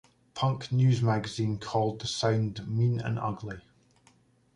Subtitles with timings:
[0.33, 3.61] Punk News magazine called the sound mean and ugly.